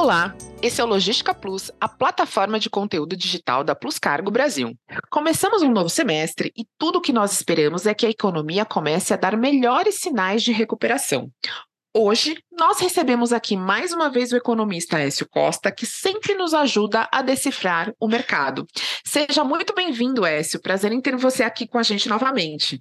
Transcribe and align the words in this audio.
Olá, 0.00 0.32
esse 0.62 0.80
é 0.80 0.84
o 0.84 0.86
Logística 0.86 1.34
Plus, 1.34 1.72
a 1.80 1.88
plataforma 1.88 2.60
de 2.60 2.70
conteúdo 2.70 3.16
digital 3.16 3.64
da 3.64 3.74
Plus 3.74 3.98
Cargo 3.98 4.30
Brasil. 4.30 4.78
Começamos 5.10 5.60
um 5.60 5.72
novo 5.72 5.88
semestre 5.88 6.52
e 6.56 6.64
tudo 6.78 6.98
o 6.98 7.00
que 7.00 7.12
nós 7.12 7.32
esperamos 7.32 7.84
é 7.84 7.92
que 7.92 8.06
a 8.06 8.08
economia 8.08 8.64
comece 8.64 9.12
a 9.12 9.16
dar 9.16 9.36
melhores 9.36 9.96
sinais 9.96 10.44
de 10.44 10.52
recuperação. 10.52 11.28
Hoje, 11.92 12.40
nós 12.56 12.78
recebemos 12.78 13.32
aqui 13.32 13.56
mais 13.56 13.92
uma 13.92 14.08
vez 14.08 14.30
o 14.30 14.36
economista 14.36 15.00
Écio 15.00 15.28
Costa, 15.28 15.72
que 15.72 15.84
sempre 15.84 16.32
nos 16.36 16.54
ajuda 16.54 17.08
a 17.10 17.20
decifrar 17.20 17.92
o 17.98 18.06
mercado. 18.06 18.68
Seja 19.04 19.42
muito 19.42 19.74
bem-vindo, 19.74 20.24
Écio. 20.24 20.62
Prazer 20.62 20.92
em 20.92 21.00
ter 21.00 21.16
você 21.16 21.42
aqui 21.42 21.66
com 21.66 21.76
a 21.76 21.82
gente 21.82 22.08
novamente. 22.08 22.80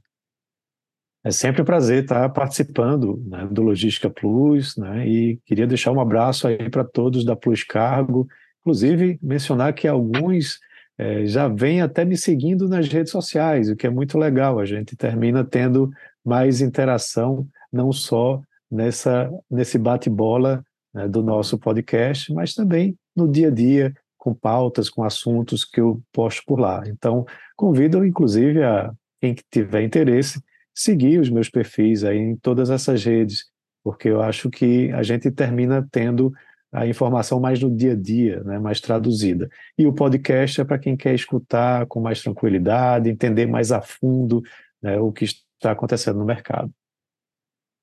É 1.27 1.31
sempre 1.31 1.61
um 1.61 1.65
prazer 1.65 2.03
estar 2.03 2.29
participando 2.29 3.21
né, 3.27 3.45
do 3.51 3.61
Logística 3.61 4.09
Plus, 4.09 4.77
né, 4.77 5.05
e 5.05 5.37
queria 5.45 5.67
deixar 5.67 5.91
um 5.91 5.99
abraço 5.99 6.47
aí 6.47 6.69
para 6.69 6.85
todos 6.85 7.25
da 7.25 7.35
Plus 7.35 7.65
Cargo, 7.65 8.25
inclusive 8.61 9.19
mencionar 9.21 9.73
que 9.73 9.89
alguns 9.89 10.57
é, 10.97 11.25
já 11.25 11.49
vêm 11.49 11.81
até 11.81 12.05
me 12.05 12.15
seguindo 12.15 12.69
nas 12.69 12.87
redes 12.87 13.11
sociais, 13.11 13.69
o 13.69 13.75
que 13.75 13.85
é 13.85 13.89
muito 13.89 14.17
legal, 14.17 14.57
a 14.57 14.63
gente 14.63 14.95
termina 14.95 15.43
tendo 15.43 15.91
mais 16.23 16.61
interação, 16.61 17.45
não 17.73 17.91
só 17.91 18.39
nessa, 18.71 19.29
nesse 19.51 19.77
bate-bola 19.77 20.63
né, 20.93 21.09
do 21.09 21.21
nosso 21.21 21.59
podcast, 21.59 22.33
mas 22.33 22.53
também 22.53 22.97
no 23.13 23.29
dia 23.29 23.49
a 23.49 23.51
dia, 23.51 23.93
com 24.17 24.33
pautas, 24.33 24.89
com 24.89 25.03
assuntos 25.03 25.65
que 25.65 25.81
eu 25.81 26.01
posto 26.13 26.41
por 26.45 26.57
lá. 26.57 26.83
Então, 26.87 27.25
convido 27.53 28.05
inclusive 28.05 28.63
a 28.63 28.93
quem 29.19 29.35
tiver 29.51 29.83
interesse 29.83 30.41
seguir 30.77 31.19
os 31.19 31.27
meus 31.31 31.49
perfis 31.49 32.03
aí 32.03 32.19
em 32.19 32.35
todas 32.35 32.69
essas 32.69 33.03
redes, 33.03 33.45
porque 33.83 34.07
eu 34.07 34.21
acho 34.21 34.47
que 34.47 34.91
a 34.91 35.01
gente 35.01 35.31
termina 35.31 35.87
tendo 35.91 36.31
a 36.71 36.85
informação 36.85 37.39
mais 37.39 37.59
no 37.59 37.75
dia 37.75 37.93
a 37.93 37.95
dia, 37.95 38.43
né, 38.43 38.59
mais 38.59 38.79
traduzida. 38.79 39.49
E 39.75 39.87
o 39.87 39.93
podcast 39.93 40.61
é 40.61 40.63
para 40.63 40.77
quem 40.77 40.95
quer 40.95 41.15
escutar 41.15 41.87
com 41.87 41.99
mais 41.99 42.21
tranquilidade, 42.21 43.09
entender 43.09 43.47
mais 43.47 43.71
a 43.71 43.81
fundo 43.81 44.43
né, 44.79 44.99
o 44.99 45.11
que 45.11 45.25
está 45.25 45.71
acontecendo 45.71 46.19
no 46.19 46.25
mercado. 46.25 46.71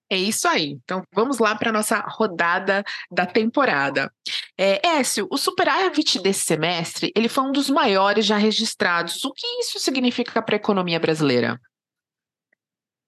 É 0.08 0.17
isso 0.17 0.47
aí. 0.47 0.79
Então 0.84 1.03
vamos 1.12 1.41
lá 1.41 1.56
para 1.56 1.70
a 1.70 1.73
nossa 1.73 1.98
rodada 1.98 2.84
da 3.11 3.27
temporada. 3.27 4.12
É, 4.56 4.86
Écio, 4.98 5.27
o 5.33 5.36
superávit 5.36 6.23
desse 6.23 6.45
semestre 6.45 7.11
ele 7.17 7.29
foi 7.29 7.42
um 7.42 7.51
dos 7.51 7.69
maiores 7.69 8.25
já 8.25 8.36
registrados. 8.36 9.25
O 9.25 9.33
que 9.33 9.47
isso 9.58 9.81
significa 9.81 10.41
para 10.41 10.55
a 10.55 10.62
economia 10.62 11.01
brasileira? 11.01 11.58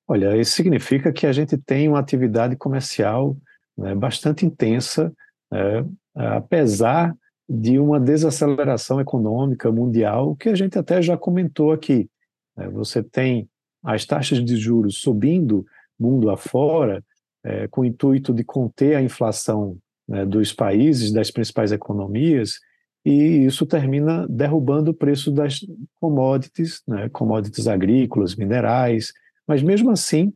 Olha, 0.09 0.37
isso 0.37 0.53
significa 0.53 1.13
que 1.13 1.27
a 1.27 1.33
gente 1.33 1.57
tem 1.59 1.89
uma 1.89 1.99
atividade 1.99 2.57
comercial 2.57 3.37
né, 3.77 3.95
bastante 3.95 4.47
intensa, 4.47 5.13
né, 5.51 5.85
apesar 6.15 7.15
de 7.49 7.79
uma 7.79 8.01
desaceleração 8.01 9.01
econômica 9.01 9.71
mundial, 9.71 10.35
que 10.37 10.49
a 10.49 10.55
gente 10.55 10.79
até 10.79 11.03
já 11.03 11.17
comentou 11.17 11.73
aqui. 11.73 12.09
Né, 12.57 12.69
você 12.69 13.03
tem 13.03 13.49
as 13.85 14.05
taxas 14.05 14.45
de 14.45 14.57
juros 14.57 14.99
subindo 14.99 15.65
mundo 15.99 16.31
afora, 16.31 17.03
é, 17.45 17.69
com 17.69 17.83
o 17.83 17.85
intuito 17.85 18.35
de 18.35 18.45
conter 18.45 18.97
a 18.97 19.03
inflação 19.03 19.79
né, 20.09 20.25
dos 20.25 20.53
países, 20.53 21.13
das 21.13 21.31
principais 21.31 21.73
economias, 21.73 22.59
e 23.05 23.45
isso 23.45 23.65
termina 23.65 24.27
derrubando 24.29 24.91
o 24.91 24.95
preço 24.95 25.31
das 25.31 25.61
commodities, 26.01 26.83
né, 26.87 27.09
commodities 27.09 27.69
agrícolas, 27.69 28.35
minerais, 28.35 29.13
mas 29.47 29.63
mesmo 29.63 29.91
assim, 29.91 30.33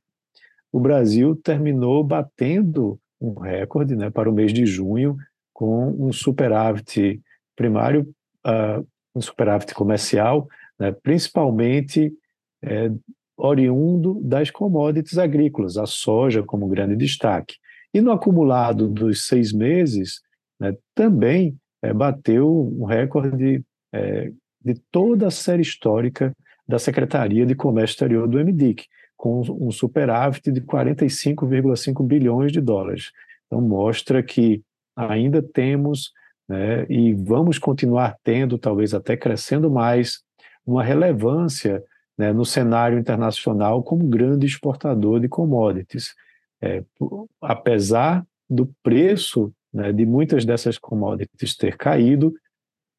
o 0.72 0.78
Brasil 0.78 1.34
terminou 1.36 2.02
batendo 2.04 2.98
um 3.20 3.34
recorde 3.34 3.96
né, 3.96 4.10
para 4.10 4.30
o 4.30 4.32
mês 4.32 4.52
de 4.52 4.64
junho, 4.64 5.16
com 5.52 5.88
um 5.90 6.12
superávit 6.12 7.20
primário, 7.54 8.08
uh, 8.46 8.86
um 9.14 9.20
superávit 9.20 9.74
comercial, 9.74 10.48
né, 10.78 10.92
principalmente 10.92 12.12
é, 12.62 12.90
oriundo 13.36 14.20
das 14.22 14.50
commodities 14.50 15.18
agrícolas, 15.18 15.76
a 15.76 15.86
soja 15.86 16.42
como 16.42 16.68
grande 16.68 16.96
destaque. 16.96 17.56
E 17.92 18.00
no 18.00 18.12
acumulado 18.12 18.88
dos 18.88 19.26
seis 19.26 19.52
meses, 19.52 20.20
né, 20.58 20.74
também 20.94 21.56
é, 21.82 21.92
bateu 21.92 22.48
um 22.78 22.84
recorde 22.84 23.62
é, 23.92 24.32
de 24.62 24.74
toda 24.90 25.26
a 25.26 25.30
série 25.30 25.62
histórica 25.62 26.34
da 26.68 26.78
Secretaria 26.78 27.44
de 27.44 27.54
Comércio 27.54 27.94
Exterior 27.94 28.28
do 28.28 28.38
MDIC, 28.38 28.86
com 29.20 29.42
um 29.50 29.70
superávit 29.70 30.50
de 30.50 30.62
45,5 30.62 32.02
bilhões 32.06 32.50
de 32.50 32.58
dólares. 32.58 33.12
Então, 33.46 33.60
mostra 33.60 34.22
que 34.22 34.62
ainda 34.96 35.42
temos, 35.42 36.14
né, 36.48 36.86
e 36.88 37.12
vamos 37.12 37.58
continuar 37.58 38.16
tendo, 38.24 38.56
talvez 38.56 38.94
até 38.94 39.18
crescendo 39.18 39.70
mais, 39.70 40.22
uma 40.64 40.82
relevância 40.82 41.84
né, 42.16 42.32
no 42.32 42.46
cenário 42.46 42.98
internacional 42.98 43.82
como 43.82 44.08
grande 44.08 44.46
exportador 44.46 45.20
de 45.20 45.28
commodities. 45.28 46.14
É, 46.62 46.82
apesar 47.42 48.26
do 48.48 48.74
preço 48.82 49.52
né, 49.70 49.92
de 49.92 50.06
muitas 50.06 50.46
dessas 50.46 50.78
commodities 50.78 51.54
ter 51.58 51.76
caído, 51.76 52.32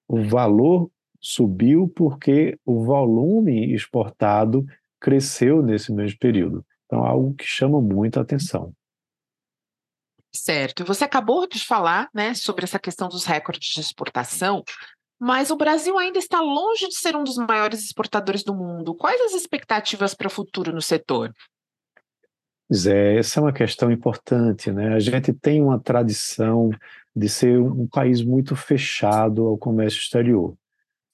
o 0.07 0.21
valor 0.21 0.87
subiu 1.19 1.91
porque 1.95 2.59
o 2.63 2.83
volume 2.83 3.73
exportado 3.73 4.63
cresceu 5.01 5.63
nesse 5.63 5.91
mesmo 5.91 6.17
período. 6.19 6.65
Então, 6.85 7.03
algo 7.03 7.33
que 7.33 7.45
chama 7.45 7.81
muito 7.81 8.19
a 8.19 8.21
atenção. 8.21 8.73
Certo. 10.33 10.85
Você 10.85 11.03
acabou 11.03 11.47
de 11.47 11.63
falar 11.63 12.09
né, 12.13 12.33
sobre 12.33 12.63
essa 12.63 12.79
questão 12.79 13.09
dos 13.09 13.25
recordes 13.25 13.73
de 13.73 13.81
exportação, 13.81 14.63
mas 15.19 15.51
o 15.51 15.57
Brasil 15.57 15.97
ainda 15.97 16.19
está 16.19 16.39
longe 16.39 16.87
de 16.87 16.95
ser 16.95 17.15
um 17.15 17.23
dos 17.23 17.37
maiores 17.37 17.83
exportadores 17.83 18.43
do 18.43 18.55
mundo. 18.55 18.95
Quais 18.95 19.19
as 19.21 19.33
expectativas 19.33 20.13
para 20.13 20.27
o 20.27 20.31
futuro 20.31 20.71
no 20.71 20.81
setor? 20.81 21.33
Zé, 22.73 23.17
essa 23.17 23.39
é 23.39 23.43
uma 23.43 23.51
questão 23.51 23.91
importante. 23.91 24.71
Né? 24.71 24.93
A 24.93 24.99
gente 24.99 25.33
tem 25.33 25.61
uma 25.61 25.79
tradição 25.79 26.69
de 27.13 27.27
ser 27.27 27.59
um 27.59 27.87
país 27.87 28.23
muito 28.23 28.55
fechado 28.55 29.45
ao 29.45 29.57
comércio 29.57 29.99
exterior. 29.99 30.55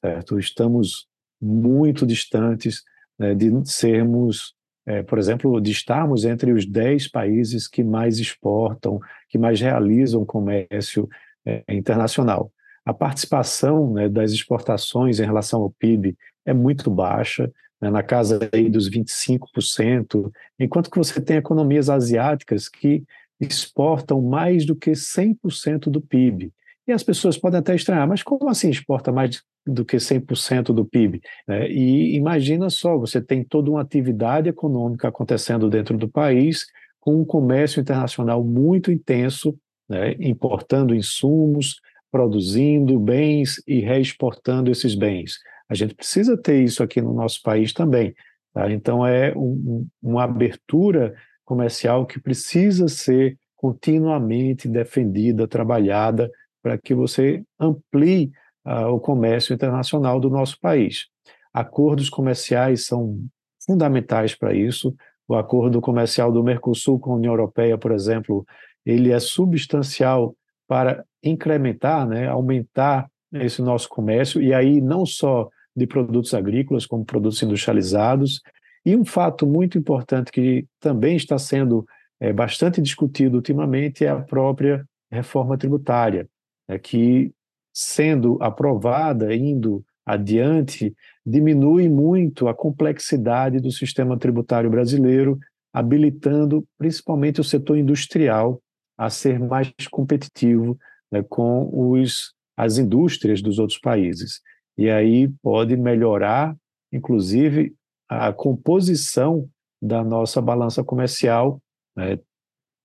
Certo? 0.04 0.38
Estamos 0.38 1.08
muito 1.42 2.06
distantes 2.06 2.84
né, 3.18 3.34
de 3.36 3.52
sermos, 3.70 4.54
é, 4.86 5.04
por 5.04 5.18
exemplo, 5.18 5.60
de 5.60 5.72
estarmos 5.72 6.26
entre 6.26 6.52
os 6.52 6.66
10 6.66 7.10
países 7.10 7.68
que 7.68 7.84
mais 7.84 8.20
exportam, 8.20 9.00
que 9.30 9.38
mais 9.38 9.60
realizam 9.60 10.26
comércio 10.26 11.08
é, 11.46 11.64
internacional. 11.70 12.52
A 12.86 12.94
participação 12.94 13.94
né, 13.94 14.08
das 14.08 14.32
exportações 14.32 15.20
em 15.20 15.26
relação 15.26 15.62
ao 15.62 15.72
PIB 15.72 16.18
é 16.46 16.54
muito 16.54 16.90
baixa, 16.90 17.52
né, 17.82 17.90
na 17.90 18.02
casa 18.02 18.50
aí 18.54 18.70
dos 18.70 18.90
25%, 18.90 20.32
enquanto 20.60 20.90
que 20.90 20.98
você 20.98 21.20
tem 21.20 21.38
economias 21.38 21.90
asiáticas 21.90 22.70
que 22.70 23.04
exportam 23.40 24.22
mais 24.22 24.66
do 24.66 24.76
que 24.76 24.92
100% 24.92 25.90
do 25.90 26.02
PIB. 26.02 26.52
E 26.88 26.92
as 26.92 27.04
pessoas 27.04 27.38
podem 27.38 27.60
até 27.60 27.76
estranhar, 27.76 28.08
mas 28.08 28.24
como 28.24 28.50
assim 28.50 28.70
exporta 28.70 29.12
mais 29.12 29.44
do 29.68 29.86
que 29.86 29.98
100% 29.98 30.74
do 30.74 30.86
PIB? 30.86 31.22
Né? 31.48 31.70
E 31.70 32.16
imagina 32.16 32.70
só, 32.70 32.98
você 32.98 33.22
tem 33.22 33.44
toda 33.44 33.70
uma 33.70 33.82
atividade 33.82 34.50
econômica 34.50 35.08
acontecendo 35.08 35.70
dentro 35.70 35.98
do 35.98 36.08
país, 36.08 36.66
com 37.00 37.22
um 37.22 37.26
comércio 37.26 37.80
internacional 37.80 38.44
muito 38.44 38.92
intenso, 38.92 39.58
né? 39.90 40.16
importando 40.20 40.96
insumos, 40.96 41.80
produzindo 42.12 43.00
bens 43.00 43.62
e 43.68 43.80
reexportando 43.80 44.72
esses 44.72 44.96
bens. 44.96 45.38
A 45.70 45.76
gente 45.76 45.94
precisa 45.94 46.38
ter 46.38 46.64
isso 46.64 46.82
aqui 46.82 47.02
no 47.02 47.14
nosso 47.14 47.42
país 47.42 47.74
também. 47.74 48.16
Tá? 48.54 48.72
Então, 48.72 49.06
é 49.06 49.34
um, 49.36 49.86
uma 50.02 50.24
abertura 50.24 51.14
comercial 51.46 52.06
que 52.06 52.20
precisa 52.20 52.88
ser 52.88 53.38
continuamente 53.56 54.68
defendida, 54.68 55.48
trabalhada, 55.48 56.32
para 56.62 56.78
que 56.78 56.94
você 56.94 57.44
amplie 57.60 58.32
uh, 58.68 58.88
o 58.88 59.00
comércio 59.00 59.54
internacional 59.54 60.20
do 60.20 60.30
nosso 60.30 60.60
país. 60.60 61.08
Acordos 61.54 62.10
comerciais 62.10 62.86
são 62.86 63.20
fundamentais 63.66 64.36
para 64.36 64.54
isso. 64.54 64.94
O 65.28 65.36
acordo 65.36 65.82
comercial 65.82 66.32
do 66.32 66.44
Mercosul 66.44 67.00
com 67.00 67.14
a 67.14 67.16
União 67.16 67.34
Europeia, 67.34 67.78
por 67.78 67.92
exemplo, 67.92 68.46
ele 68.86 69.12
é 69.12 69.20
substancial 69.20 70.36
para 70.68 71.04
incrementar, 71.24 72.08
né, 72.08 72.28
aumentar 72.28 73.10
esse 73.34 73.62
nosso 73.62 73.90
comércio, 73.90 74.42
e 74.42 74.54
aí 74.54 74.80
não 74.80 75.06
só 75.06 75.50
de 75.76 75.86
produtos 75.86 76.34
agrícolas, 76.34 76.86
como 76.86 77.06
produtos 77.06 77.42
industrializados. 77.42 78.42
E 78.86 78.96
um 78.96 79.06
fato 79.06 79.46
muito 79.46 79.78
importante 79.78 80.32
que 80.32 80.66
também 80.80 81.16
está 81.16 81.38
sendo 81.38 81.86
é, 82.20 82.32
bastante 82.34 82.82
discutido 82.82 83.36
ultimamente 83.36 84.06
é 84.06 84.10
a 84.10 84.22
própria 84.22 84.86
reforma 85.12 85.58
tributária 85.58 86.28
é 86.68 86.78
que, 86.78 87.32
sendo 87.80 88.40
aprovada, 88.42 89.36
indo 89.36 89.86
adiante, 90.04 90.96
diminui 91.24 91.88
muito 91.88 92.48
a 92.48 92.54
complexidade 92.56 93.60
do 93.60 93.72
sistema 93.72 94.18
tributário 94.18 94.68
brasileiro, 94.68 95.38
habilitando 95.72 96.66
principalmente 96.76 97.40
o 97.40 97.44
setor 97.44 97.78
industrial 97.78 98.60
a 98.98 99.12
ser 99.12 99.38
mais 99.38 99.72
competitivo 99.92 100.76
né, 101.12 101.22
com 101.22 101.70
os, 101.92 102.34
as 102.58 102.80
indústrias 102.80 103.44
dos 103.44 103.60
outros 103.60 103.78
países. 103.80 104.42
E 104.76 104.90
aí 104.90 105.28
pode 105.44 105.78
melhorar, 105.78 106.56
inclusive, 106.92 107.76
a 108.10 108.34
composição 108.34 109.48
da 109.80 110.04
nossa 110.04 110.42
balança 110.42 110.84
comercial, 110.84 111.62
né, 111.96 112.18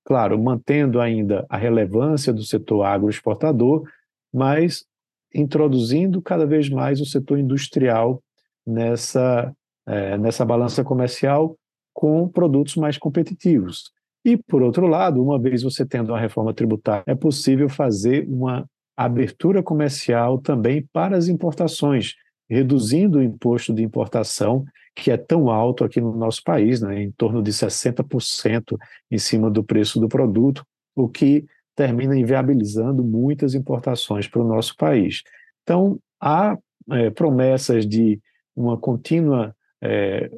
claro, 0.05 0.37
mantendo 0.37 1.01
ainda 1.01 1.47
a 1.49 1.57
relevância 1.57 2.31
do 2.31 2.43
setor 2.43 2.83
agroexportador, 2.83 3.89
mas 4.33 4.85
introduzindo 5.33 6.21
cada 6.21 6.45
vez 6.45 6.69
mais 6.69 7.01
o 7.01 7.05
setor 7.05 7.39
industrial 7.39 8.21
nessa, 8.65 9.53
é, 9.85 10.17
nessa 10.17 10.45
balança 10.45 10.83
comercial 10.83 11.57
com 11.93 12.27
produtos 12.27 12.75
mais 12.75 12.97
competitivos. 12.97 13.91
E, 14.25 14.37
por 14.37 14.61
outro 14.61 14.87
lado, 14.87 15.21
uma 15.21 15.39
vez 15.39 15.63
você 15.63 15.85
tendo 15.85 16.09
uma 16.09 16.19
reforma 16.19 16.53
tributária, 16.53 17.03
é 17.07 17.15
possível 17.15 17.67
fazer 17.67 18.25
uma 18.27 18.65
abertura 18.95 19.61
comercial 19.61 20.37
também 20.37 20.87
para 20.93 21.17
as 21.17 21.27
importações, 21.27 22.13
reduzindo 22.49 23.19
o 23.19 23.23
imposto 23.23 23.73
de 23.73 23.83
importação, 23.83 24.63
que 24.95 25.11
é 25.11 25.17
tão 25.17 25.49
alto 25.49 25.83
aqui 25.83 25.99
no 25.99 26.15
nosso 26.15 26.41
país, 26.43 26.81
né, 26.81 27.01
em 27.01 27.11
torno 27.11 27.41
de 27.41 27.51
60% 27.51 28.77
em 29.09 29.17
cima 29.17 29.49
do 29.49 29.63
preço 29.63 29.99
do 29.99 30.07
produto, 30.07 30.63
o 30.95 31.09
que 31.09 31.45
termina 31.75 32.17
inviabilizando 32.17 33.03
muitas 33.03 33.55
importações 33.55 34.27
para 34.27 34.41
o 34.41 34.47
nosso 34.47 34.75
país. 34.75 35.23
Então, 35.63 35.99
há 36.21 36.57
é, 36.91 37.09
promessas 37.09 37.87
de 37.87 38.19
uma 38.55 38.77
contínua 38.77 39.55
é, 39.81 40.29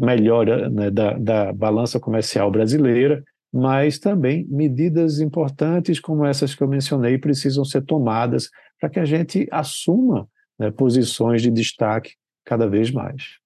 melhora 0.00 0.68
né, 0.68 0.90
da, 0.90 1.12
da 1.14 1.52
balança 1.52 2.00
comercial 2.00 2.50
brasileira, 2.50 3.22
mas 3.52 3.98
também 3.98 4.46
medidas 4.48 5.20
importantes 5.20 6.00
como 6.00 6.24
essas 6.24 6.54
que 6.54 6.62
eu 6.62 6.68
mencionei 6.68 7.16
precisam 7.16 7.64
ser 7.64 7.82
tomadas 7.82 8.50
para 8.80 8.90
que 8.90 9.00
a 9.00 9.04
gente 9.04 9.48
assuma 9.50 10.28
né, 10.58 10.70
posições 10.70 11.42
de 11.42 11.50
destaque 11.50 12.14
cada 12.44 12.68
vez 12.68 12.90
mais. 12.90 13.38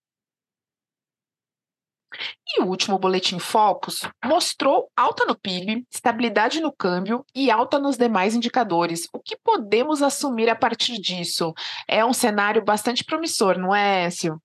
E 2.46 2.62
o 2.62 2.66
último 2.66 2.98
boletim 2.98 3.38
Focus 3.38 4.02
mostrou 4.24 4.88
alta 4.96 5.24
no 5.24 5.38
PIB, 5.38 5.84
estabilidade 5.90 6.60
no 6.60 6.72
câmbio 6.72 7.24
e 7.34 7.50
alta 7.50 7.78
nos 7.78 7.96
demais 7.96 8.34
indicadores. 8.34 9.08
O 9.12 9.18
que 9.18 9.36
podemos 9.42 10.02
assumir 10.02 10.48
a 10.48 10.56
partir 10.56 11.00
disso? 11.00 11.52
É 11.88 12.04
um 12.04 12.12
cenário 12.12 12.64
bastante 12.64 13.04
promissor, 13.04 13.58
não 13.58 13.74
é, 13.74 14.04
Écio? 14.04 14.40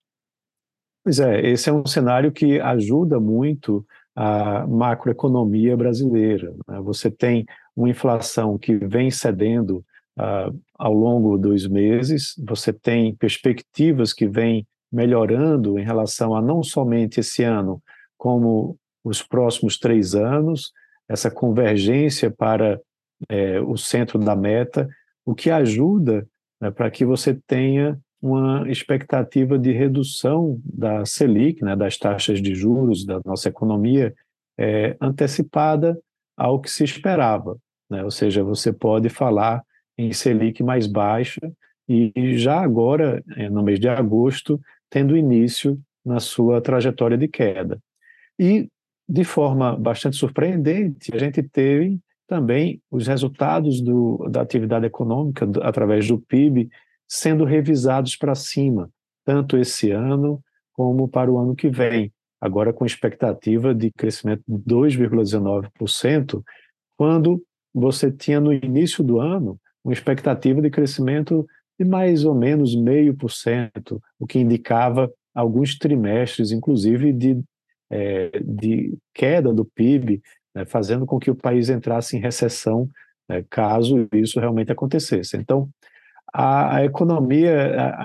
Pois 1.03 1.19
é, 1.19 1.39
esse 1.41 1.69
é 1.69 1.73
um 1.73 1.85
cenário 1.85 2.31
que 2.31 2.59
ajuda 2.59 3.19
muito 3.19 3.85
a 4.15 4.65
macroeconomia 4.65 5.75
brasileira. 5.75 6.53
Né? 6.67 6.79
Você 6.81 7.11
tem 7.11 7.45
uma 7.75 7.89
inflação 7.89 8.57
que 8.57 8.75
vem 8.75 9.11
cedendo 9.11 9.83
uh, 10.17 10.57
ao 10.77 10.93
longo 10.93 11.37
dos 11.37 11.67
meses, 11.67 12.33
você 12.47 12.71
tem 12.71 13.13
perspectivas 13.15 14.13
que 14.13 14.27
vêm 14.27 14.65
melhorando 14.95 15.77
em 15.77 15.83
relação 15.83 16.33
a 16.33 16.41
não 16.41 16.63
somente 16.63 17.19
esse 17.19 17.43
ano, 17.43 17.83
como 18.17 18.77
os 19.03 19.21
próximos 19.21 19.77
três 19.77 20.15
anos, 20.15 20.71
essa 21.09 21.29
convergência 21.29 22.31
para 22.31 22.79
é, 23.27 23.59
o 23.59 23.75
centro 23.75 24.17
da 24.17 24.35
meta, 24.35 24.87
o 25.25 25.35
que 25.35 25.51
ajuda 25.51 26.25
né, 26.61 26.71
para 26.71 26.89
que 26.89 27.03
você 27.03 27.37
tenha 27.45 27.99
uma 28.21 28.71
expectativa 28.71 29.59
de 29.59 29.73
redução 29.73 30.59
da 30.63 31.05
Selic, 31.05 31.61
né, 31.61 31.75
das 31.75 31.97
taxas 31.97 32.41
de 32.41 32.55
juros 32.55 33.05
da 33.05 33.19
nossa 33.25 33.49
economia, 33.49 34.15
é, 34.57 34.95
antecipada 35.01 35.99
ao 36.37 36.61
que 36.61 36.71
se 36.71 36.85
esperava. 36.85 37.57
Né? 37.89 38.01
Ou 38.01 38.11
seja, 38.11 38.43
você 38.43 38.71
pode 38.71 39.09
falar 39.09 39.61
em 39.97 40.13
Selic 40.13 40.63
mais 40.63 40.87
baixa 40.87 41.41
e 41.87 42.37
já 42.37 42.61
agora, 42.61 43.23
é, 43.35 43.49
no 43.49 43.61
mês 43.61 43.79
de 43.79 43.87
agosto, 43.87 44.59
tendo 44.95 45.17
início 45.17 45.77
na 46.05 46.21
sua 46.21 46.61
trajetória 46.61 47.17
de 47.17 47.27
queda. 47.27 47.81
E, 48.39 48.69
de 49.05 49.25
forma 49.25 49.75
bastante 49.75 50.15
surpreendente, 50.15 51.13
a 51.13 51.17
gente 51.17 51.43
teve 51.43 51.99
também 52.25 52.81
os 52.89 53.05
resultados 53.05 53.81
do, 53.81 54.25
da 54.31 54.39
atividade 54.39 54.85
econômica 54.85 55.45
através 55.63 56.07
do 56.07 56.17
PIB 56.17 56.69
sendo 57.05 57.43
revisados 57.43 58.15
para 58.15 58.33
cima, 58.35 58.89
tanto 59.25 59.57
esse 59.57 59.91
ano 59.91 60.41
como 60.71 61.09
para 61.09 61.29
o 61.29 61.37
ano 61.37 61.53
que 61.57 61.67
vem, 61.67 62.09
agora 62.39 62.71
com 62.71 62.85
expectativa 62.85 63.75
de 63.75 63.91
crescimento 63.91 64.43
de 64.47 64.57
2,19%, 64.59 66.41
quando 66.97 67.43
você 67.73 68.09
tinha 68.09 68.39
no 68.39 68.53
início 68.53 69.03
do 69.03 69.19
ano 69.19 69.59
uma 69.83 69.91
expectativa 69.91 70.61
de 70.61 70.69
crescimento 70.69 71.45
de 71.79 71.85
mais 71.85 72.23
ou 72.25 72.33
menos 72.33 72.75
meio 72.75 73.15
por 73.15 73.31
cento, 73.31 74.01
o 74.19 74.25
que 74.25 74.39
indicava 74.39 75.11
alguns 75.33 75.77
trimestres, 75.77 76.51
inclusive, 76.51 77.11
de, 77.11 77.41
é, 77.89 78.31
de 78.39 78.97
queda 79.13 79.53
do 79.53 79.65
PIB, 79.65 80.21
né, 80.53 80.65
fazendo 80.65 81.05
com 81.05 81.19
que 81.19 81.29
o 81.29 81.35
país 81.35 81.69
entrasse 81.69 82.15
em 82.15 82.21
recessão, 82.21 82.89
né, 83.27 83.43
caso 83.49 84.07
isso 84.13 84.39
realmente 84.39 84.71
acontecesse. 84.71 85.35
Então, 85.35 85.69
a, 86.37 86.77
a 86.77 86.85
economia 86.85 87.49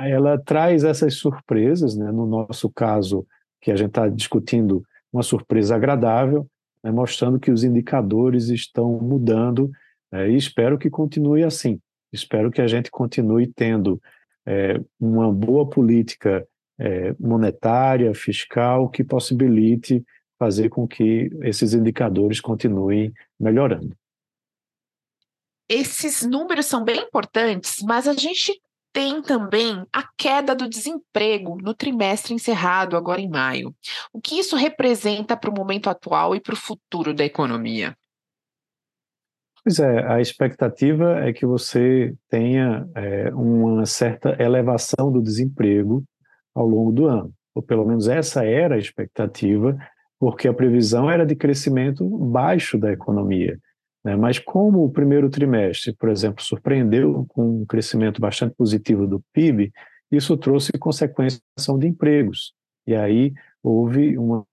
ela 0.06 0.38
traz 0.38 0.84
essas 0.84 1.14
surpresas, 1.14 1.96
né? 1.96 2.12
no 2.12 2.26
nosso 2.26 2.70
caso, 2.70 3.26
que 3.60 3.72
a 3.72 3.76
gente 3.76 3.88
está 3.88 4.08
discutindo, 4.08 4.84
uma 5.12 5.24
surpresa 5.24 5.74
agradável, 5.74 6.46
né? 6.84 6.92
mostrando 6.92 7.40
que 7.40 7.50
os 7.50 7.64
indicadores 7.64 8.48
estão 8.48 9.00
mudando 9.00 9.68
né? 10.12 10.30
e 10.30 10.36
espero 10.36 10.78
que 10.78 10.88
continue 10.88 11.42
assim. 11.42 11.80
Espero 12.12 12.50
que 12.50 12.60
a 12.60 12.66
gente 12.66 12.90
continue 12.90 13.46
tendo 13.46 14.00
é, 14.46 14.80
uma 14.98 15.32
boa 15.32 15.68
política 15.68 16.46
é, 16.78 17.14
monetária, 17.18 18.14
fiscal, 18.14 18.88
que 18.88 19.04
possibilite 19.04 20.04
fazer 20.38 20.68
com 20.68 20.88
que 20.88 21.30
esses 21.42 21.74
indicadores 21.74 22.40
continuem 22.40 23.12
melhorando 23.38 23.94
esses 25.70 26.22
números 26.22 26.66
são 26.66 26.82
bem 26.82 27.00
importantes, 27.00 27.76
mas 27.84 28.08
a 28.08 28.12
gente 28.12 28.60
tem 28.92 29.22
também 29.22 29.86
a 29.92 30.02
queda 30.18 30.52
do 30.52 30.68
desemprego 30.68 31.56
no 31.62 31.72
trimestre 31.72 32.34
encerrado, 32.34 32.96
agora 32.96 33.20
em 33.20 33.28
maio. 33.28 33.72
O 34.12 34.20
que 34.20 34.40
isso 34.40 34.56
representa 34.56 35.36
para 35.36 35.48
o 35.48 35.54
momento 35.54 35.88
atual 35.88 36.34
e 36.34 36.40
para 36.40 36.54
o 36.54 36.56
futuro 36.56 37.14
da 37.14 37.24
economia? 37.24 37.96
Pois 39.62 39.78
é, 39.78 40.06
a 40.06 40.20
expectativa 40.20 41.20
é 41.20 41.32
que 41.32 41.44
você 41.44 42.14
tenha 42.30 42.88
é, 42.94 43.34
uma 43.34 43.84
certa 43.84 44.36
elevação 44.42 45.12
do 45.12 45.20
desemprego 45.22 46.02
ao 46.54 46.66
longo 46.66 46.90
do 46.90 47.06
ano, 47.06 47.32
ou 47.54 47.62
pelo 47.62 47.86
menos 47.86 48.08
essa 48.08 48.44
era 48.44 48.76
a 48.76 48.78
expectativa, 48.78 49.76
porque 50.18 50.48
a 50.48 50.54
previsão 50.54 51.10
era 51.10 51.26
de 51.26 51.36
crescimento 51.36 52.08
baixo 52.08 52.78
da 52.78 52.90
economia. 52.90 53.58
Né? 54.02 54.16
Mas 54.16 54.38
como 54.38 54.82
o 54.82 54.90
primeiro 54.90 55.28
trimestre, 55.28 55.94
por 55.94 56.08
exemplo, 56.08 56.42
surpreendeu 56.42 57.26
com 57.28 57.60
um 57.60 57.66
crescimento 57.66 58.20
bastante 58.20 58.54
positivo 58.54 59.06
do 59.06 59.22
PIB, 59.32 59.72
isso 60.10 60.36
trouxe 60.36 60.72
consequências 60.72 61.42
de 61.78 61.86
empregos. 61.86 62.54
E 62.86 62.94
aí 62.94 63.32
houve 63.62 64.16
uma 64.16 64.44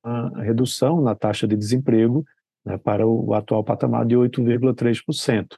redução 0.44 1.02
na 1.02 1.16
taxa 1.16 1.48
de 1.48 1.56
desemprego 1.56 2.26
né, 2.68 2.78
para 2.78 3.08
o 3.08 3.34
atual 3.34 3.64
patamar 3.64 4.06
de 4.06 4.14
8,3%. 4.16 5.56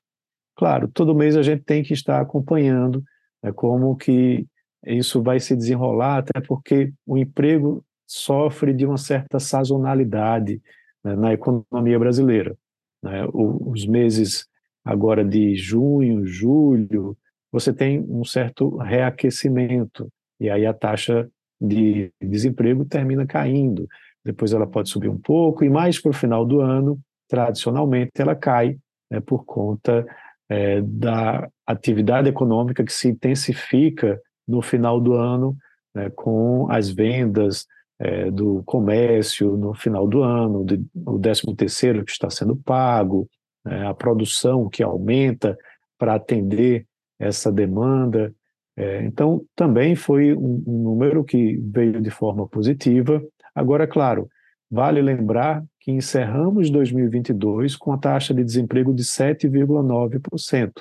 Claro, 0.56 0.88
todo 0.88 1.16
mês 1.16 1.36
a 1.36 1.42
gente 1.42 1.64
tem 1.64 1.82
que 1.82 1.92
estar 1.92 2.22
acompanhando 2.22 3.04
né, 3.44 3.52
como 3.52 3.96
que 3.96 4.46
isso 4.86 5.24
vai 5.24 5.40
se 5.40 5.56
desenrolar, 5.56 6.20
até 6.20 6.40
porque 6.40 6.94
o 7.06 7.18
emprego 7.18 7.84
sofre 8.08 8.74
de 8.74 8.86
uma 8.86 8.98
certa 8.98 9.40
sazonalidade 9.40 10.62
né, 11.04 11.16
na 11.16 11.34
economia 11.34 11.98
brasileira. 11.98 12.56
Né? 13.02 13.28
Os 13.34 13.88
meses 13.88 14.48
agora 14.86 15.26
de 15.26 15.56
junho, 15.56 16.26
julho, 16.28 17.18
você 17.52 17.74
tem 17.74 18.06
um 18.08 18.24
certo 18.24 18.78
reaquecimento, 18.78 20.08
e 20.40 20.48
aí 20.48 20.66
a 20.66 20.74
taxa 20.74 21.28
de 21.60 22.12
desemprego 22.22 22.86
termina 22.86 23.26
caindo. 23.26 23.88
Depois 24.30 24.54
ela 24.54 24.68
pode 24.68 24.90
subir 24.90 25.10
um 25.10 25.18
pouco, 25.18 25.64
e 25.64 25.70
mais 25.70 26.00
para 26.00 26.12
o 26.12 26.14
final 26.14 26.46
do 26.46 26.62
ano, 26.62 27.00
tradicionalmente, 27.28 28.12
ela 28.20 28.36
cai 28.36 28.78
né, 29.10 29.20
por 29.20 29.44
conta 29.44 30.06
é, 30.48 30.82
da 30.82 31.50
atividade 31.66 32.30
econômica 32.30 32.84
que 32.84 32.94
se 32.94 33.10
intensifica 33.10 34.22
no 34.48 34.62
final 34.62 35.02
do 35.02 35.14
ano, 35.14 35.58
né, 35.96 36.12
com 36.12 36.72
as 36.72 36.92
vendas, 36.92 37.66
é, 37.98 38.30
do 38.30 38.62
comércio 38.66 39.58
no 39.58 39.74
final 39.74 40.08
do 40.08 40.22
ano, 40.22 40.64
de, 40.64 40.80
o 41.06 41.18
13 41.18 41.56
terceiro 41.56 42.06
que 42.06 42.12
está 42.12 42.30
sendo 42.30 42.56
pago, 42.56 43.28
é, 43.66 43.88
a 43.88 43.96
produção 43.96 44.70
que 44.70 44.84
aumenta 44.84 45.58
para 45.98 46.14
atender 46.14 46.86
essa 47.20 47.52
demanda. 47.52 48.32
É, 48.78 49.04
então, 49.04 49.44
também 49.56 49.96
foi 49.96 50.36
um, 50.36 50.64
um 50.68 50.84
número 50.84 51.24
que 51.24 51.58
veio 51.58 52.00
de 52.00 52.12
forma 52.12 52.48
positiva. 52.48 53.22
Agora, 53.60 53.86
claro, 53.86 54.30
vale 54.72 55.02
lembrar 55.02 55.62
que 55.82 55.92
encerramos 55.92 56.70
2022 56.70 57.76
com 57.76 57.92
a 57.92 57.98
taxa 57.98 58.34
de 58.34 58.42
desemprego 58.42 58.94
de 58.94 59.04
7,9%. 59.04 60.72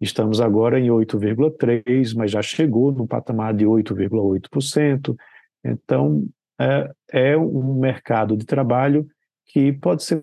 Estamos 0.00 0.40
agora 0.40 0.80
em 0.80 0.88
8,3%, 0.88 2.16
mas 2.16 2.32
já 2.32 2.42
chegou 2.42 2.90
no 2.90 3.06
patamar 3.06 3.54
de 3.54 3.64
8,8%. 3.64 5.16
Então, 5.64 6.26
é, 6.60 6.90
é 7.12 7.36
um 7.36 7.78
mercado 7.78 8.36
de 8.36 8.44
trabalho 8.44 9.06
que 9.44 9.72
pode 9.72 10.02
ser 10.02 10.20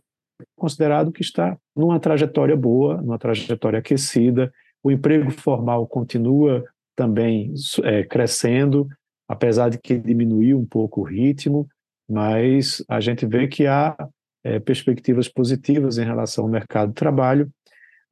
considerado 0.58 1.10
que 1.10 1.22
está 1.22 1.58
numa 1.74 2.02
trajetória 2.02 2.58
boa, 2.58 3.02
numa 3.02 3.18
trajetória 3.18 3.80
aquecida. 3.80 4.52
O 4.84 4.92
emprego 4.92 5.32
formal 5.32 5.88
continua 5.88 6.66
também 6.98 7.54
é, 7.84 8.04
crescendo, 8.04 8.90
apesar 9.26 9.70
de 9.70 9.78
que 9.78 9.98
diminuiu 9.98 10.60
um 10.60 10.66
pouco 10.66 11.00
o 11.00 11.06
ritmo, 11.06 11.66
mas 12.10 12.84
a 12.90 13.00
gente 13.00 13.26
vê 13.26 13.48
que 13.48 13.66
há 13.68 13.96
é, 14.44 14.60
perspectivas 14.60 15.28
positivas 15.28 15.98
em 15.98 16.06
relação 16.06 16.44
ao 16.44 16.50
mercado 16.50 16.90
de 16.90 16.96
trabalho, 16.96 17.50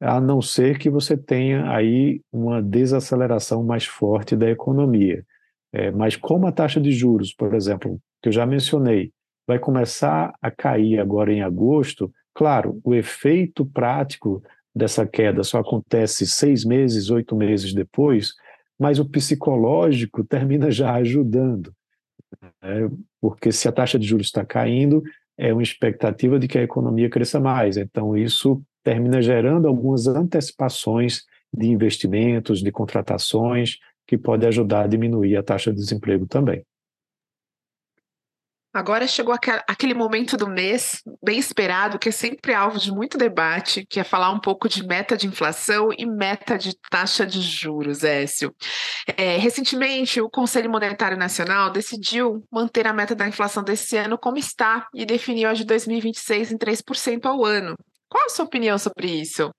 a 0.00 0.20
não 0.20 0.42
ser 0.42 0.78
que 0.78 0.90
você 0.90 1.16
tenha 1.16 1.70
aí 1.70 2.20
uma 2.32 2.60
desaceleração 2.60 3.62
mais 3.62 3.86
forte 3.86 4.34
da 4.34 4.50
economia. 4.50 5.24
É, 5.72 5.90
mas 5.90 6.16
como 6.16 6.46
a 6.46 6.52
taxa 6.52 6.80
de 6.80 6.90
juros, 6.90 7.32
por 7.32 7.54
exemplo, 7.54 8.00
que 8.20 8.28
eu 8.28 8.32
já 8.32 8.44
mencionei, 8.44 9.12
vai 9.46 9.58
começar 9.58 10.34
a 10.40 10.50
cair 10.50 10.98
agora 10.98 11.32
em 11.32 11.42
agosto, 11.42 12.12
claro, 12.34 12.80
o 12.84 12.94
efeito 12.94 13.64
prático 13.64 14.42
dessa 14.74 15.06
queda 15.06 15.42
só 15.42 15.58
acontece 15.58 16.26
seis 16.26 16.64
meses, 16.64 17.10
oito 17.10 17.36
meses 17.36 17.72
depois, 17.72 18.32
mas 18.78 18.98
o 18.98 19.08
psicológico 19.08 20.24
termina 20.24 20.70
já 20.70 20.94
ajudando. 20.94 21.72
Né? 22.40 22.90
Porque 23.20 23.52
se 23.52 23.68
a 23.68 23.72
taxa 23.72 23.98
de 23.98 24.06
juros 24.06 24.26
está 24.26 24.44
caindo, 24.44 25.02
é 25.36 25.52
uma 25.52 25.62
expectativa 25.62 26.38
de 26.38 26.46
que 26.48 26.58
a 26.58 26.62
economia 26.62 27.10
cresça 27.10 27.40
mais. 27.40 27.76
Então, 27.76 28.16
isso 28.16 28.62
termina 28.82 29.22
gerando 29.22 29.68
algumas 29.68 30.06
antecipações 30.06 31.24
de 31.52 31.66
investimentos, 31.66 32.62
de 32.62 32.72
contratações, 32.72 33.78
que 34.06 34.18
pode 34.18 34.46
ajudar 34.46 34.82
a 34.82 34.86
diminuir 34.86 35.36
a 35.36 35.42
taxa 35.42 35.70
de 35.70 35.78
desemprego 35.78 36.26
também. 36.26 36.64
Agora 38.74 39.06
chegou 39.06 39.34
aquele 39.68 39.92
momento 39.92 40.34
do 40.34 40.48
mês 40.48 41.02
bem 41.22 41.38
esperado, 41.38 41.98
que 41.98 42.08
é 42.08 42.12
sempre 42.12 42.54
alvo 42.54 42.78
de 42.78 42.90
muito 42.90 43.18
debate, 43.18 43.84
que 43.84 44.00
é 44.00 44.04
falar 44.04 44.30
um 44.30 44.40
pouco 44.40 44.66
de 44.66 44.82
meta 44.86 45.14
de 45.14 45.26
inflação 45.26 45.90
e 45.96 46.06
meta 46.06 46.56
de 46.56 46.74
taxa 46.90 47.26
de 47.26 47.42
juros, 47.42 48.02
Écio. 48.02 48.54
É, 49.14 49.36
recentemente, 49.36 50.22
o 50.22 50.30
Conselho 50.30 50.70
Monetário 50.70 51.18
Nacional 51.18 51.70
decidiu 51.70 52.42
manter 52.50 52.86
a 52.86 52.94
meta 52.94 53.14
da 53.14 53.28
inflação 53.28 53.62
desse 53.62 53.94
ano 53.98 54.16
como 54.16 54.38
está 54.38 54.88
e 54.94 55.04
definiu 55.04 55.50
a 55.50 55.52
de 55.52 55.66
2026 55.66 56.52
em 56.52 56.56
3% 56.56 57.26
ao 57.26 57.44
ano. 57.44 57.76
Qual 58.08 58.24
a 58.24 58.30
sua 58.30 58.46
opinião 58.46 58.78
sobre 58.78 59.06
isso? 59.06 59.50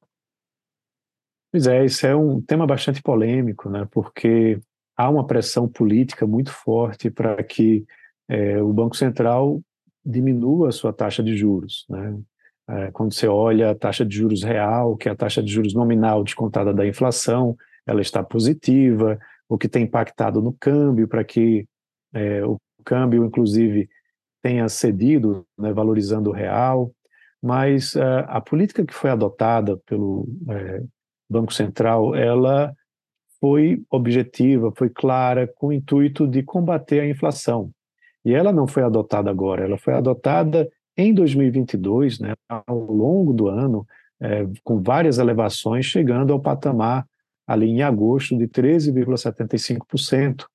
Pois 1.52 1.68
é, 1.68 1.86
isso 1.86 2.08
é 2.08 2.16
um 2.16 2.42
tema 2.42 2.66
bastante 2.66 3.00
polêmico, 3.00 3.70
né? 3.70 3.88
porque 3.92 4.60
há 4.98 5.08
uma 5.08 5.28
pressão 5.28 5.68
política 5.68 6.26
muito 6.26 6.52
forte 6.52 7.12
para 7.12 7.44
que 7.44 7.86
é, 8.30 8.62
o 8.62 8.72
Banco 8.72 8.96
Central 8.96 9.62
diminua 10.06 10.70
a 10.70 10.72
sua 10.72 10.94
taxa 10.94 11.24
de 11.24 11.36
juros. 11.36 11.86
Né? 11.90 12.20
É, 12.70 12.92
quando 12.92 13.14
você 13.14 13.28
olha 13.28 13.72
a 13.72 13.76
taxa 13.76 14.06
de 14.06 14.16
juros 14.16 14.44
real, 14.44 14.96
que 14.96 15.10
é 15.10 15.12
a 15.12 15.16
taxa 15.16 15.42
de 15.42 15.52
juros 15.52 15.74
nominal 15.74 16.24
descontada 16.24 16.74
da 16.74 16.88
inflação, 16.88 17.56
ela 17.86 18.02
está 18.02 18.24
positiva, 18.24 19.20
o 19.48 19.58
que 19.58 19.68
tem 19.68 19.84
impactado 19.84 20.42
no 20.42 20.54
câmbio 20.54 21.08
para 21.08 21.24
que 21.24 21.68
é, 22.14 22.46
o 22.46 22.58
câmbio, 22.86 23.26
inclusive, 23.26 23.90
tenha 24.42 24.68
cedido, 24.70 25.46
né, 25.58 25.72
valorizando 25.74 26.30
o 26.30 26.34
real. 26.34 26.92
Mas 27.42 27.96
é, 27.96 28.26
a 28.28 28.40
política 28.40 28.86
que 28.86 28.94
foi 28.94 29.10
adotada 29.10 29.78
pelo 29.86 30.28
é, 30.50 30.84
Banco 31.30 31.54
Central, 31.54 32.16
ela 32.16 32.74
foi 33.40 33.84
objetiva, 33.90 34.72
foi 34.76 34.90
clara, 34.90 35.46
com 35.48 35.68
o 35.68 35.74
intuito 35.74 36.26
de 36.26 36.42
combater 36.44 37.02
a 37.02 37.08
inflação. 37.08 37.72
E 38.26 38.34
ela 38.34 38.52
não 38.52 38.68
foi 38.68 38.84
adotada 38.84 39.30
agora, 39.30 39.66
ela 39.66 39.78
foi 39.78 39.94
adotada 39.94 40.70
em 40.96 41.14
2022, 41.14 42.20
né, 42.20 42.34
ao 42.48 42.80
longo 42.80 43.34
do 43.34 43.48
ano, 43.48 43.86
é, 44.22 44.48
com 44.64 44.82
várias 44.82 45.18
elevações, 45.18 45.86
chegando 45.86 46.32
ao 46.32 46.40
patamar 46.40 47.06
ali 47.46 47.68
em 47.68 47.82
agosto 47.82 48.38
de 48.38 48.48
13,75%, 48.48 50.46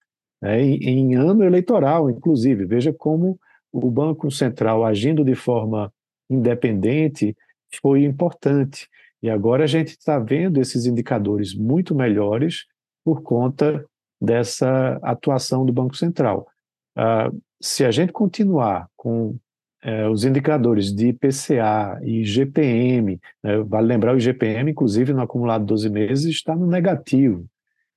né, 0.41 0.63
em, 0.63 0.83
em 0.85 1.15
ano 1.17 1.45
eleitoral, 1.45 2.09
inclusive. 2.09 2.65
Veja 2.65 2.93
como 2.93 3.39
o 3.73 3.91
Banco 3.91 4.31
Central, 4.31 4.85
agindo 4.85 5.25
de 5.25 5.35
forma 5.35 5.93
independente, 6.31 7.37
foi 7.83 8.05
importante. 8.05 8.89
E 9.23 9.29
agora 9.29 9.65
a 9.65 9.67
gente 9.67 9.89
está 9.89 10.19
vendo 10.19 10.61
esses 10.61 10.87
indicadores 10.87 11.55
muito 11.55 11.95
melhores 11.95 12.67
por 13.05 13.23
conta 13.23 13.85
dessa 14.21 14.99
atuação 15.03 15.67
do 15.67 15.73
Banco 15.73 15.97
Central. 15.97 16.47
Ah, 16.99 17.31
se 17.61 17.85
a 17.85 17.93
gente 17.93 18.13
continuar 18.13 18.89
com 18.97 19.39
é, 19.81 20.09
os 20.09 20.25
indicadores 20.25 20.93
de 20.93 21.11
IPCA 21.11 22.01
e 22.03 22.25
GPM, 22.25 23.21
né, 23.41 23.59
vale 23.59 23.87
lembrar 23.87 24.17
o 24.17 24.19
IGPM, 24.19 24.73
inclusive 24.73 25.13
no 25.13 25.23
acumulado 25.23 25.65
12 25.65 25.89
meses, 25.91 26.27
está 26.27 26.57
no 26.57 26.67
negativo. 26.67 27.47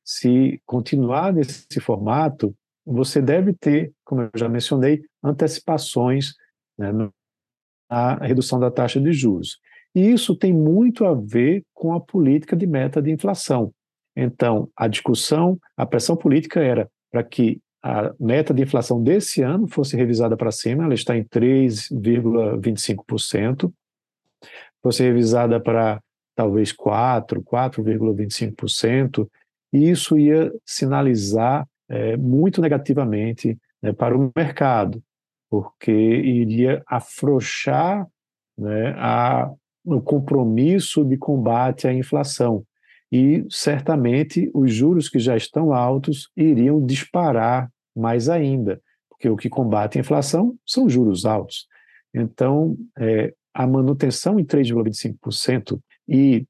Se 0.05 0.61
continuar 0.67 1.33
nesse 1.33 1.79
formato, 1.79 2.55
você 2.85 3.19
deve 3.19 3.53
ter, 3.53 3.91
como 4.05 4.21
eu 4.21 4.29
já 4.35 4.47
mencionei, 4.47 5.01
antecipações 5.23 6.35
né, 6.77 6.91
na 7.89 8.15
redução 8.17 8.59
da 8.59 8.69
taxa 8.69 9.01
de 9.01 9.11
juros. 9.11 9.59
E 9.95 10.11
isso 10.11 10.35
tem 10.35 10.53
muito 10.53 11.05
a 11.05 11.15
ver 11.15 11.63
com 11.73 11.91
a 11.93 11.99
política 11.99 12.55
de 12.55 12.67
meta 12.67 13.01
de 13.01 13.09
inflação. 13.09 13.73
Então, 14.15 14.69
a 14.75 14.87
discussão, 14.87 15.57
a 15.75 15.87
pressão 15.87 16.15
política 16.15 16.59
era 16.59 16.87
para 17.11 17.23
que 17.23 17.59
a 17.83 18.13
meta 18.19 18.53
de 18.53 18.61
inflação 18.61 19.01
desse 19.01 19.41
ano 19.41 19.67
fosse 19.67 19.97
revisada 19.97 20.37
para 20.37 20.51
cima, 20.51 20.83
ela 20.83 20.93
está 20.93 21.17
em 21.17 21.23
3,25%, 21.23 23.73
fosse 24.81 25.03
revisada 25.03 25.59
para 25.59 25.99
talvez 26.35 26.71
4, 26.71 27.41
4,25%, 27.41 29.27
e 29.73 29.89
isso 29.89 30.15
ia 30.17 30.53
sinalizar 30.65 31.67
é, 31.89 32.15
muito 32.17 32.61
negativamente 32.61 33.57
né, 33.81 33.91
para 33.91 34.17
o 34.17 34.31
mercado, 34.35 35.03
porque 35.49 35.91
iria 35.91 36.83
afrouxar 36.87 38.07
né, 38.57 38.93
a, 38.97 39.51
o 39.83 39.99
compromisso 40.01 41.03
de 41.03 41.17
combate 41.17 41.87
à 41.87 41.93
inflação 41.93 42.63
e 43.11 43.45
certamente 43.49 44.49
os 44.53 44.73
juros 44.73 45.09
que 45.09 45.19
já 45.19 45.35
estão 45.35 45.73
altos 45.73 46.29
iriam 46.35 46.83
disparar 46.85 47.69
mais 47.95 48.29
ainda, 48.29 48.81
porque 49.09 49.27
o 49.27 49.35
que 49.35 49.49
combate 49.49 49.97
a 49.97 50.01
inflação 50.01 50.55
são 50.65 50.87
juros 50.87 51.25
altos. 51.25 51.67
Então, 52.13 52.77
é, 52.97 53.33
a 53.53 53.67
manutenção 53.67 54.39
em 54.39 54.45
3,25% 54.45 55.79
e 56.07 56.45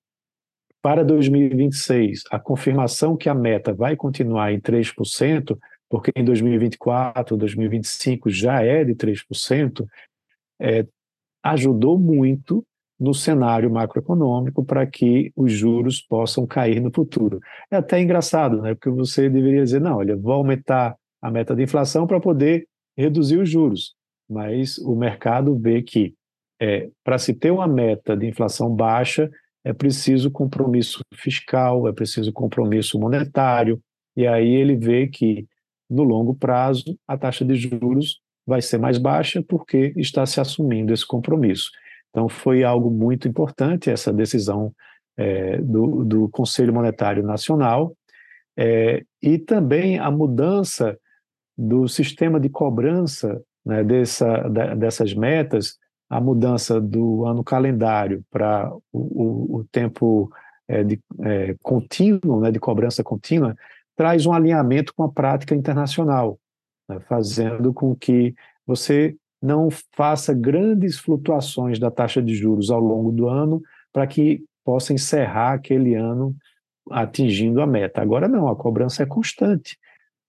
para 0.82 1.04
2026, 1.04 2.24
a 2.32 2.40
confirmação 2.40 3.16
que 3.16 3.30
a 3.30 3.36
meta 3.36 3.72
vai 3.72 3.96
continuar 3.96 4.52
em 4.52 4.60
3%, 4.60 5.58
porque 5.88 6.12
em 6.16 6.24
2024, 6.24 7.38
2025 7.38 8.30
já 8.30 8.64
é 8.64 8.84
de 8.84 8.96
3%, 8.96 9.86
é, 10.60 10.88
ajudou 11.44 12.00
muito 12.00 12.66
no 13.02 13.16
cenário 13.16 13.72
macroeconômico 13.72 14.64
para 14.64 14.86
que 14.86 15.32
os 15.36 15.52
juros 15.52 16.00
possam 16.00 16.46
cair 16.46 16.80
no 16.80 16.92
futuro. 16.94 17.40
É 17.72 17.78
até 17.78 18.00
engraçado, 18.00 18.62
né? 18.62 18.76
Porque 18.76 18.92
você 18.92 19.28
deveria 19.28 19.64
dizer, 19.64 19.82
não, 19.82 19.98
olha, 19.98 20.16
vou 20.16 20.34
aumentar 20.34 20.96
a 21.20 21.32
meta 21.32 21.56
de 21.56 21.64
inflação 21.64 22.06
para 22.06 22.20
poder 22.20 22.68
reduzir 22.96 23.40
os 23.40 23.50
juros. 23.50 23.96
Mas 24.30 24.78
o 24.78 24.96
mercado 24.96 25.58
vê 25.58 25.82
que 25.82 26.14
é, 26.62 26.90
para 27.04 27.18
se 27.18 27.34
ter 27.34 27.50
uma 27.50 27.68
meta 27.68 28.16
de 28.16 28.28
inflação 28.28 28.70
baixa, 28.70 29.32
é 29.64 29.74
preciso 29.74 30.30
compromisso 30.30 31.00
fiscal, 31.16 31.88
é 31.88 31.92
preciso 31.92 32.32
compromisso 32.32 33.00
monetário, 33.00 33.82
e 34.16 34.28
aí 34.28 34.48
ele 34.48 34.76
vê 34.76 35.08
que 35.08 35.48
no 35.90 36.04
longo 36.04 36.36
prazo 36.36 36.96
a 37.08 37.18
taxa 37.18 37.44
de 37.44 37.56
juros 37.56 38.20
vai 38.46 38.62
ser 38.62 38.78
mais 38.78 39.00
baixa 39.00 39.44
porque 39.48 39.92
está 39.98 40.24
se 40.28 40.40
assumindo 40.40 40.94
esse 40.94 41.06
compromisso. 41.06 41.72
Então, 42.12 42.30
foi 42.30 42.64
algo 42.64 42.92
muito 42.92 43.28
importante 43.28 43.90
essa 43.90 44.14
decisão 44.14 44.74
é, 45.18 45.58
do, 45.58 46.04
do, 46.04 46.30
Conselho 46.30 46.74
Monetário 46.74 47.24
Nacional 47.24 47.96
é, 48.58 49.04
e 49.22 49.38
também 49.38 49.98
a 49.98 50.12
mudança 50.12 50.98
do 51.58 51.88
sistema 51.88 52.40
de 52.40 52.50
cobrança 52.50 53.42
né, 53.66 53.84
dessa, 53.84 54.50
da, 54.50 54.76
dessas 54.76 55.14
metas, 55.14 55.78
a 56.10 56.20
mudança 56.20 56.82
do 56.82 57.26
ano 57.26 57.44
calendário 57.44 58.24
para 58.30 58.72
o, 58.92 59.00
o, 59.00 59.58
o, 59.60 59.64
tempo 59.72 60.30
é, 60.68 60.84
de, 60.84 61.00
é, 61.22 61.56
contínuo, 61.62 62.42
né, 62.42 62.52
de 62.52 62.60
cobrança 62.60 63.04
contínua, 63.04 63.56
traz 63.96 64.26
um 64.26 64.34
alinhamento 64.34 64.94
com 64.94 65.04
a 65.04 65.12
prática 65.12 65.56
internacional, 65.56 66.38
né, 66.90 67.00
fazendo 67.08 67.74
com 67.74 67.96
que 67.96 68.34
você 68.66 69.16
não 69.42 69.70
faça 69.96 70.34
grandes 70.34 71.00
flutuações 71.00 71.80
da 71.80 71.90
taxa 71.90 72.22
de 72.22 72.36
juros 72.36 72.70
ao 72.70 72.80
longo 72.80 73.12
do 73.12 73.28
ano 73.28 73.62
para 73.92 74.06
que 74.06 74.44
possa 74.64 74.94
encerrar 74.94 75.54
aquele 75.54 75.96
ano 75.96 76.36
atingindo 76.90 77.62
a 77.62 77.68
meta. 77.68 78.02
Agora 78.02 78.28
não, 78.28 78.48
a 78.48 78.56
cobrança 78.56 79.04
é 79.04 79.06
constante. 79.06 79.78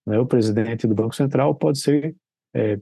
Né? 0.05 0.19
O 0.19 0.25
presidente 0.25 0.87
do 0.87 0.95
Banco 0.95 1.15
Central 1.15 1.53
pode 1.55 1.79
ser 1.79 2.15
é, 2.53 2.79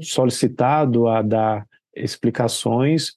solicitado 0.00 1.08
a 1.08 1.22
dar 1.22 1.66
explicações 1.94 3.16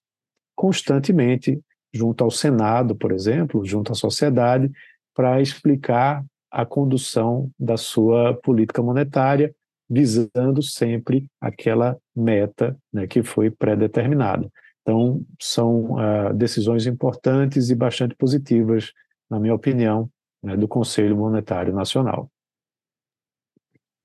constantemente 0.55 1.61
junto 1.93 2.23
ao 2.23 2.31
Senado, 2.31 2.95
por 2.95 3.11
exemplo, 3.11 3.63
junto 3.63 3.91
à 3.91 3.95
sociedade, 3.95 4.71
para 5.13 5.41
explicar 5.41 6.25
a 6.49 6.65
condução 6.65 7.51
da 7.59 7.77
sua 7.77 8.33
política 8.35 8.81
monetária, 8.81 9.53
visando 9.89 10.61
sempre 10.61 11.27
aquela 11.39 11.97
meta 12.15 12.77
né, 12.91 13.07
que 13.07 13.23
foi 13.23 13.49
pré-determinada. 13.49 14.49
Então, 14.81 15.25
são 15.39 15.93
uh, 15.93 16.33
decisões 16.33 16.85
importantes 16.85 17.69
e 17.69 17.75
bastante 17.75 18.15
positivas, 18.15 18.91
na 19.29 19.39
minha 19.39 19.53
opinião, 19.53 20.09
né, 20.43 20.57
do 20.57 20.67
Conselho 20.67 21.15
Monetário 21.15 21.73
Nacional. 21.73 22.29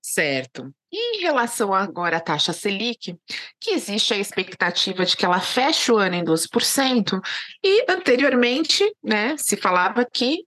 Certo. 0.00 0.72
E 0.90 1.18
em 1.18 1.20
relação 1.20 1.74
agora 1.74 2.16
à 2.16 2.20
taxa 2.20 2.52
Selic, 2.52 3.14
que 3.60 3.72
existe 3.72 4.14
a 4.14 4.18
expectativa 4.18 5.04
de 5.04 5.16
que 5.16 5.24
ela 5.24 5.40
feche 5.40 5.92
o 5.92 5.98
ano 5.98 6.14
em 6.14 6.24
12%, 6.24 7.20
e 7.62 7.84
anteriormente 7.90 8.90
né, 9.02 9.36
se 9.36 9.56
falava 9.56 10.06
que 10.10 10.46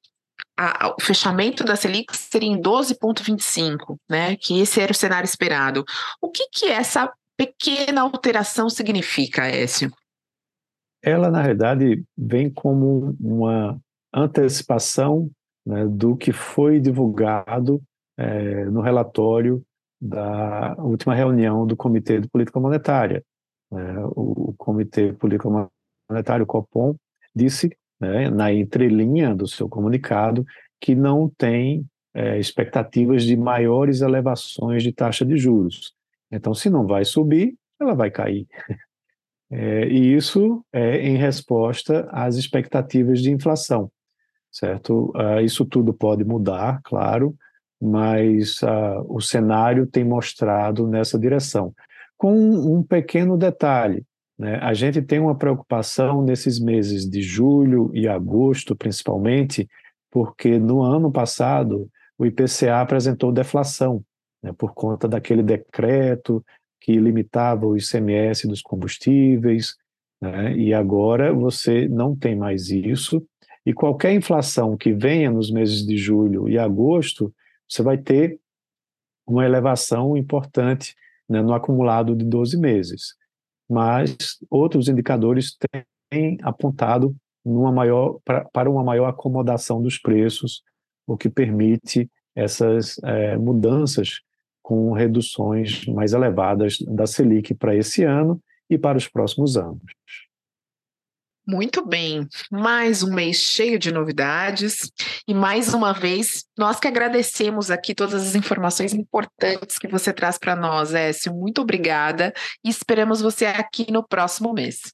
a, 0.61 0.95
o 0.97 1.01
fechamento 1.01 1.63
da 1.63 1.75
Selic 1.75 2.15
seria 2.15 2.49
em 2.49 2.61
12,25, 2.61 3.97
né? 4.09 4.35
Que 4.35 4.59
esse 4.59 4.79
era 4.79 4.91
o 4.91 4.95
cenário 4.95 5.25
esperado. 5.25 5.83
O 6.21 6.29
que, 6.29 6.47
que 6.49 6.65
essa 6.67 7.11
pequena 7.35 8.01
alteração 8.01 8.69
significa, 8.69 9.47
Écio? 9.47 9.91
Ela, 11.03 11.31
na 11.31 11.41
verdade, 11.41 12.03
vem 12.15 12.49
como 12.51 13.15
uma 13.19 13.79
antecipação 14.13 15.29
né, 15.65 15.87
do 15.87 16.15
que 16.15 16.31
foi 16.31 16.79
divulgado 16.79 17.81
é, 18.17 18.65
no 18.65 18.81
relatório 18.81 19.63
da 19.99 20.75
última 20.77 21.15
reunião 21.15 21.65
do 21.65 21.75
Comitê 21.75 22.19
de 22.19 22.29
Política 22.29 22.59
Monetária. 22.59 23.23
É, 23.71 23.75
o, 24.15 24.53
Comitê 24.57 25.11
de 25.11 25.17
Política 25.17 25.49
Monetária, 26.09 26.43
o 26.43 26.47
COPOM, 26.47 26.95
disse, 27.35 27.75
né, 28.01 28.31
na 28.31 28.51
entrelinha 28.51 29.35
do 29.35 29.47
seu 29.47 29.69
comunicado, 29.69 30.43
que 30.79 30.95
não 30.95 31.29
tem 31.29 31.85
é, 32.13 32.39
expectativas 32.39 33.23
de 33.23 33.37
maiores 33.37 34.01
elevações 34.01 34.81
de 34.81 34.91
taxa 34.91 35.23
de 35.23 35.37
juros. 35.37 35.93
Então, 36.31 36.53
se 36.53 36.69
não 36.69 36.87
vai 36.87 37.05
subir, 37.05 37.53
ela 37.79 37.93
vai 37.93 38.09
cair. 38.09 38.47
É, 39.53 39.85
e 39.85 40.15
isso 40.15 40.63
é 40.71 41.05
em 41.05 41.17
resposta 41.17 42.07
às 42.09 42.37
expectativas 42.37 43.21
de 43.21 43.31
inflação, 43.31 43.91
certo? 44.49 45.11
Uh, 45.13 45.41
isso 45.41 45.65
tudo 45.65 45.93
pode 45.93 46.23
mudar, 46.23 46.79
claro, 46.85 47.35
mas 47.81 48.61
uh, 48.61 49.05
o 49.09 49.19
cenário 49.19 49.85
tem 49.85 50.05
mostrado 50.05 50.87
nessa 50.87 51.19
direção. 51.19 51.73
Com 52.17 52.33
um 52.33 52.81
pequeno 52.81 53.37
detalhe, 53.37 54.05
né? 54.41 54.57
a 54.59 54.73
gente 54.73 55.03
tem 55.03 55.19
uma 55.19 55.35
preocupação 55.35 56.23
nesses 56.23 56.59
meses 56.59 57.07
de 57.07 57.21
julho 57.21 57.91
e 57.93 58.07
agosto, 58.07 58.75
principalmente, 58.75 59.69
porque 60.09 60.57
no 60.57 60.81
ano 60.81 61.11
passado 61.11 61.87
o 62.17 62.25
IPCA 62.25 62.81
apresentou 62.81 63.31
deflação, 63.31 64.03
né, 64.41 64.51
por 64.51 64.73
conta 64.73 65.07
daquele 65.07 65.43
decreto 65.43 66.43
que 66.79 66.99
limitava 66.99 67.67
o 67.67 67.77
ICMS 67.77 68.47
dos 68.47 68.63
combustíveis, 68.63 69.75
né, 70.19 70.57
e 70.57 70.73
agora 70.73 71.31
você 71.31 71.87
não 71.87 72.15
tem 72.15 72.35
mais 72.35 72.71
isso, 72.71 73.23
e 73.63 73.71
qualquer 73.71 74.11
inflação 74.11 74.75
que 74.75 74.91
venha 74.91 75.29
nos 75.29 75.51
meses 75.51 75.85
de 75.85 75.97
julho 75.97 76.49
e 76.49 76.57
agosto 76.57 77.31
você 77.69 77.83
vai 77.83 77.99
ter 77.99 78.39
uma 79.27 79.45
elevação 79.45 80.17
importante 80.17 80.95
né, 81.29 81.43
no 81.43 81.53
acumulado 81.53 82.15
de 82.15 82.25
12 82.25 82.57
meses. 82.57 83.20
Mas 83.71 84.37
outros 84.49 84.89
indicadores 84.89 85.55
têm 86.09 86.37
apontado 86.41 87.15
numa 87.43 87.71
maior, 87.71 88.19
pra, 88.25 88.43
para 88.45 88.69
uma 88.69 88.83
maior 88.83 89.07
acomodação 89.07 89.81
dos 89.81 89.97
preços, 89.97 90.61
o 91.07 91.15
que 91.15 91.29
permite 91.29 92.11
essas 92.35 92.99
é, 93.01 93.37
mudanças 93.37 94.19
com 94.61 94.91
reduções 94.91 95.85
mais 95.87 96.11
elevadas 96.11 96.79
da 96.85 97.07
Selic 97.07 97.53
para 97.53 97.73
esse 97.73 98.03
ano 98.03 98.41
e 98.69 98.77
para 98.77 98.97
os 98.97 99.07
próximos 99.07 99.55
anos. 99.55 99.81
Muito 101.51 101.85
bem, 101.85 102.29
mais 102.49 103.03
um 103.03 103.13
mês 103.13 103.35
cheio 103.35 103.77
de 103.77 103.91
novidades 103.91 104.89
e 105.27 105.33
mais 105.33 105.73
uma 105.73 105.91
vez 105.91 106.45
nós 106.57 106.79
que 106.79 106.87
agradecemos 106.87 107.69
aqui 107.69 107.93
todas 107.93 108.25
as 108.25 108.35
informações 108.35 108.93
importantes 108.93 109.77
que 109.77 109.85
você 109.85 110.13
traz 110.13 110.37
para 110.37 110.55
nós, 110.55 110.93
Écio. 110.93 111.33
Muito 111.33 111.61
obrigada 111.61 112.31
e 112.63 112.69
esperamos 112.69 113.21
você 113.21 113.47
aqui 113.47 113.91
no 113.91 114.01
próximo 114.01 114.53
mês. 114.53 114.93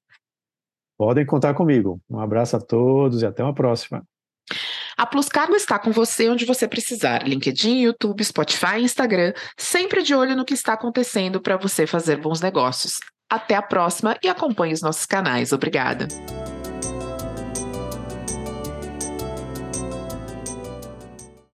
Podem 0.98 1.28
contar 1.28 1.54
comigo. 1.54 2.02
Um 2.10 2.20
abraço 2.20 2.56
a 2.56 2.60
todos 2.60 3.22
e 3.22 3.26
até 3.28 3.44
uma 3.44 3.54
próxima. 3.54 4.04
A 4.98 5.06
Plus 5.06 5.30
Cargo 5.30 5.56
está 5.56 5.78
com 5.78 5.92
você 5.92 6.28
onde 6.28 6.44
você 6.44 6.68
precisar: 6.68 7.28
LinkedIn, 7.28 7.82
YouTube, 7.82 8.26
Spotify, 8.26 8.80
Instagram, 8.80 9.32
sempre 9.56 10.02
de 10.02 10.16
olho 10.16 10.36
no 10.36 10.44
que 10.44 10.56
está 10.56 10.74
acontecendo 10.74 11.40
para 11.40 11.56
você 11.56 11.86
fazer 11.86 12.20
bons 12.20 12.42
negócios. 12.42 12.96
Até 13.30 13.56
a 13.56 13.62
próxima 13.62 14.18
e 14.24 14.30
acompanhe 14.30 14.74
os 14.74 14.82
nossos 14.82 15.06
canais. 15.06 15.52
Obrigada. 15.52 16.08